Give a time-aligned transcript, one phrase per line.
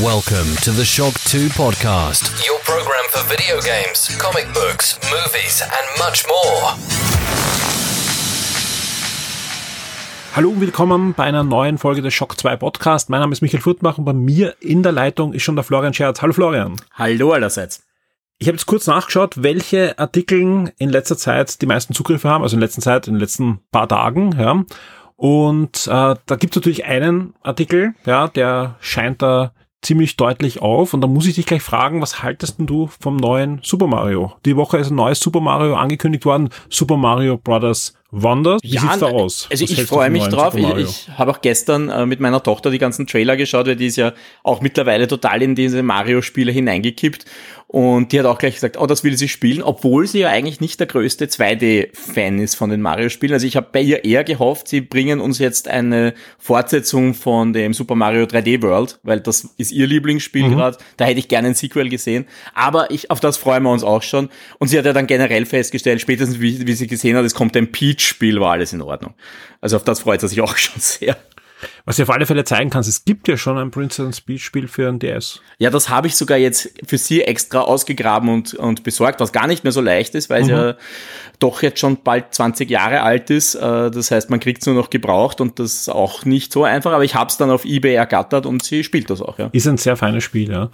[0.00, 5.98] Welcome to the Shock 2 podcast, your program for video games, comic books, movies, and
[5.98, 6.72] much more.
[10.34, 13.10] Hallo und willkommen bei einer neuen Folge des Shock 2 Podcast.
[13.10, 15.92] Mein Name ist Michael Furtbach und bei mir in der Leitung ist schon der Florian
[15.92, 16.22] Scherz.
[16.22, 16.80] Hallo Florian.
[16.94, 17.82] Hallo allerseits.
[18.38, 22.56] Ich habe jetzt kurz nachgeschaut, welche Artikel in letzter Zeit die meisten Zugriffe haben, also
[22.56, 24.64] in letzter Zeit, in den letzten paar Tagen, ja.
[25.16, 29.52] Und äh, da gibt es natürlich einen Artikel, ja, der scheint da
[29.82, 30.94] ziemlich deutlich auf.
[30.94, 34.32] Und da muss ich dich gleich fragen, was haltest denn du vom neuen Super Mario?
[34.46, 38.60] Die Woche ist ein neues Super Mario angekündigt worden, Super Mario Brothers Wonders.
[38.62, 39.48] Wie ja, sieht's da aus?
[39.50, 40.54] Also was ich freue mich drauf.
[40.54, 43.86] Ich, ich habe auch gestern äh, mit meiner Tochter die ganzen Trailer geschaut, weil die
[43.86, 44.12] ist ja
[44.42, 47.24] auch mittlerweile total in diese Mario-Spiele hineingekippt.
[47.72, 50.60] Und die hat auch gleich gesagt, oh, das will sie spielen, obwohl sie ja eigentlich
[50.60, 53.32] nicht der größte 2D-Fan ist von den Mario-Spielen.
[53.32, 57.72] Also ich habe bei ihr eher gehofft, sie bringen uns jetzt eine Fortsetzung von dem
[57.72, 60.56] Super Mario 3D World, weil das ist ihr Lieblingsspiel mhm.
[60.56, 60.76] gerade.
[60.98, 62.26] Da hätte ich gerne ein Sequel gesehen.
[62.52, 64.28] Aber ich, auf das freuen wir uns auch schon.
[64.58, 67.56] Und sie hat ja dann generell festgestellt, spätestens wie, wie sie gesehen hat, es kommt
[67.56, 69.14] ein Peach-Spiel, war alles in Ordnung.
[69.60, 71.16] Also auf das freut sie sich auch schon sehr.
[71.84, 74.66] Was du auf alle Fälle zeigen kannst, es gibt ja schon ein Princess Speech Spiel
[74.66, 75.40] für ein DS.
[75.58, 79.46] Ja, das habe ich sogar jetzt für sie extra ausgegraben und, und besorgt, was gar
[79.46, 80.50] nicht mehr so leicht ist, weil mhm.
[80.50, 80.74] es ja
[81.38, 83.54] doch jetzt schon bald 20 Jahre alt ist.
[83.54, 86.64] Äh, das heißt, man kriegt es nur noch gebraucht und das ist auch nicht so
[86.64, 89.38] einfach, aber ich habe es dann auf Ebay ergattert und sie spielt das auch.
[89.38, 89.48] Ja.
[89.52, 90.70] Ist ein sehr feines Spiel, ja.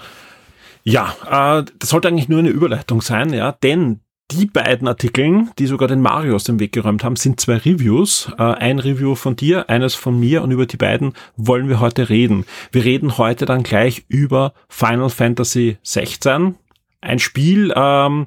[0.85, 5.67] Ja, äh, das sollte eigentlich nur eine Überleitung sein, ja, denn die beiden Artikeln, die
[5.67, 8.31] sogar den Mario aus dem Weg geräumt haben, sind zwei Reviews.
[8.39, 12.11] Äh, ein Review von dir, eines von mir und über die beiden wollen wir heute
[12.11, 12.45] reden.
[12.71, 16.57] Wir reden heute dann gleich über Final Fantasy 16.
[17.01, 18.27] Ein Spiel, ähm,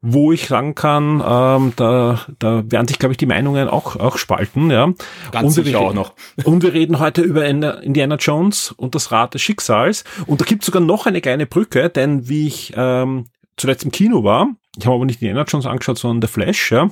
[0.00, 4.16] wo ich sagen kann, ähm, da, da werden sich, glaube ich, die Meinungen auch, auch
[4.16, 4.70] spalten.
[4.70, 4.94] Ja.
[5.32, 6.14] Ganz und wir, auch noch.
[6.44, 10.04] und wir reden heute über Indiana Jones und das Rad des Schicksals.
[10.26, 13.90] Und da gibt es sogar noch eine kleine Brücke, denn wie ich ähm, zuletzt im
[13.90, 16.90] Kino war, ich habe aber nicht die Energy Jones angeschaut, sondern The Flash, ja,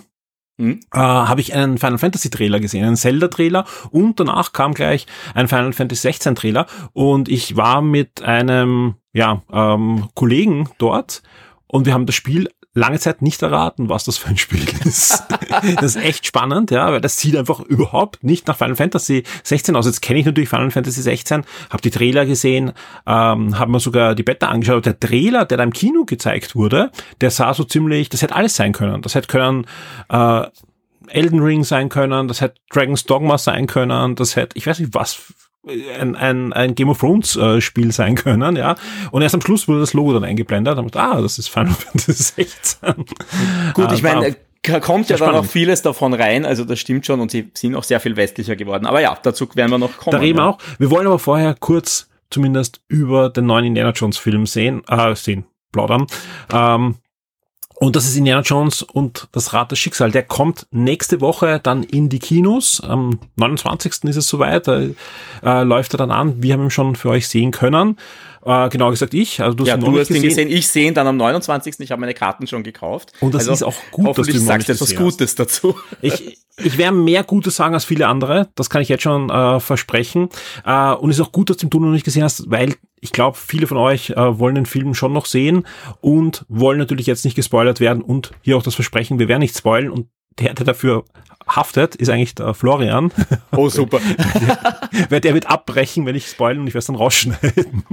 [0.58, 0.80] Mhm.
[0.92, 5.06] Äh, habe ich einen Final Fantasy Trailer gesehen, einen Zelda Trailer und danach kam gleich
[5.34, 11.22] ein Final Fantasy 16 Trailer und ich war mit einem ja ähm, Kollegen dort
[11.66, 15.24] und wir haben das Spiel lange Zeit nicht erraten, was das für ein Spiel ist.
[15.76, 19.74] das ist echt spannend, ja, weil das sieht einfach überhaupt nicht nach Final Fantasy 16
[19.74, 19.86] aus.
[19.86, 22.72] Jetzt kenne ich natürlich Final Fantasy 16, habe die Trailer gesehen,
[23.06, 24.84] ähm, habe mir sogar die Beta angeschaut.
[24.84, 26.90] Der Trailer, der da im Kino gezeigt wurde,
[27.22, 29.00] der sah so ziemlich, das hätte alles sein können.
[29.00, 29.66] Das hätte können
[30.10, 30.42] äh,
[31.08, 34.92] Elden Ring sein können, das hätte Dragon's Dogma sein können, das hätte, ich weiß nicht
[34.92, 35.32] was
[35.66, 38.76] ein, ein, ein Game of Thrones äh, Spiel sein können, ja.
[39.10, 42.12] Und erst am Schluss wurde das Logo dann eingeblendet und ah, das ist Final Fantasy
[42.12, 42.94] 16.
[43.74, 47.20] Gut, ich meine, äh, kommt ja dann auch vieles davon rein, also das stimmt schon
[47.20, 48.86] und sie sind auch sehr viel westlicher geworden.
[48.86, 50.12] Aber ja, dazu werden wir noch kommen.
[50.12, 50.58] Da reden wir auch.
[50.78, 55.46] Wir wollen aber vorher kurz zumindest über den neuen Indiana Jones Film sehen, äh, sehen,
[55.72, 56.06] plaudern.
[56.52, 56.96] Ähm,
[57.78, 60.10] und das ist Indiana Jones und das Rad des Schicksal.
[60.10, 62.80] Der kommt nächste Woche dann in die Kinos.
[62.80, 64.04] Am 29.
[64.04, 64.66] ist es soweit.
[64.66, 64.80] Da
[65.42, 66.42] äh, läuft er dann an.
[66.42, 67.98] Wir haben ihn schon für euch sehen können.
[68.46, 69.40] Äh, genau gesagt ich.
[69.40, 70.48] Also du, ja, du hast ihn gesehen.
[70.48, 71.80] Ich sehe ihn dann am 29.
[71.80, 73.12] Ich habe meine Karten schon gekauft.
[73.20, 75.74] Und das also ist auch gut, dass du ihn sagst etwas Gutes dazu.
[76.00, 78.48] Ich, ich werde mehr Gutes sagen als viele andere.
[78.54, 80.28] Das kann ich jetzt schon äh, versprechen.
[80.64, 83.12] Äh, und es ist auch gut, dass du ihn noch nicht gesehen hast, weil ich
[83.12, 85.66] glaube, viele von euch äh, wollen den Film schon noch sehen
[86.00, 89.56] und wollen natürlich jetzt nicht gespoilert werden und hier auch das Versprechen, wir werden nicht
[89.56, 90.06] spoilen und
[90.38, 91.04] der, der dafür
[91.48, 93.12] haftet, ist eigentlich der Florian.
[93.52, 94.00] Oh, super.
[95.08, 97.84] Weil der wird abbrechen, wenn ich spoilern und ich werde es dann rausschneiden.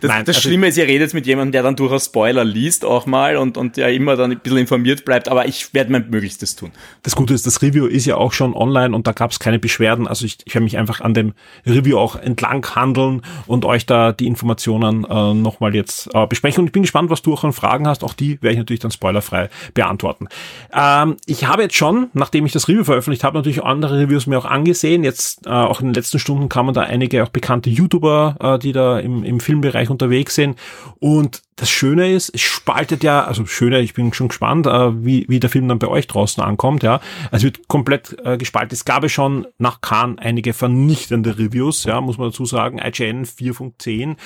[0.00, 2.84] Das, Nein, das also Schlimme ist, ihr redet mit jemandem, der dann durchaus Spoiler liest
[2.84, 6.10] auch mal und, und der immer dann ein bisschen informiert bleibt, aber ich werde mein
[6.10, 6.72] Möglichstes tun.
[7.02, 9.60] Das Gute ist, das Review ist ja auch schon online und da gab es keine
[9.60, 10.08] Beschwerden.
[10.08, 11.34] Also ich, ich werde mich einfach an dem
[11.66, 16.62] Review auch entlang handeln und euch da die Informationen äh, nochmal jetzt äh, besprechen.
[16.62, 18.02] Und ich bin gespannt, was du auch an Fragen hast.
[18.02, 20.26] Auch die werde ich natürlich dann spoilerfrei beantworten.
[20.72, 24.38] Ähm, ich habe jetzt schon, nachdem ich das Review veröffentlicht habe, natürlich andere Reviews mir
[24.38, 25.04] auch angesehen.
[25.04, 28.72] Jetzt äh, auch in den letzten Stunden kamen da einige auch bekannte YouTuber, äh, die
[28.72, 30.58] da im, im Filmbereich unterwegs sind.
[30.98, 35.26] Und das Schöne ist, es spaltet ja, also schöner, ich bin schon gespannt, äh, wie,
[35.28, 36.82] wie der Film dann bei euch draußen ankommt.
[36.82, 38.74] Ja, es wird komplett äh, gespalten.
[38.74, 42.78] Es gab ja schon nach Cannes einige vernichtende Reviews, ja, muss man dazu sagen.
[42.78, 44.12] IGN 4 von 10.
[44.12, 44.16] Äh,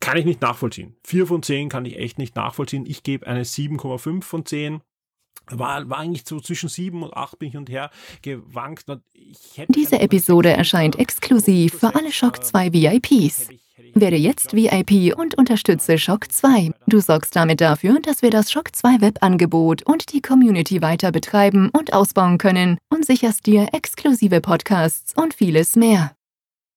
[0.00, 0.96] kann ich nicht nachvollziehen.
[1.04, 2.84] 4 von 10 kann ich echt nicht nachvollziehen.
[2.86, 4.82] Ich gebe eine 7,5 von 10
[5.50, 7.90] war, war eigentlich so zwischen sieben und acht bin ich und her
[8.22, 8.86] gewankt.
[9.68, 13.48] Diese Episode erscheint exklusiv für alle Shock 2 VIPs.
[13.94, 16.72] Werde jetzt VIP und unterstütze Shock 2.
[16.86, 21.70] Du sorgst damit dafür, dass wir das Shock 2 Webangebot und die Community weiter betreiben
[21.70, 26.16] und ausbauen können und sicherst dir exklusive Podcasts und vieles mehr.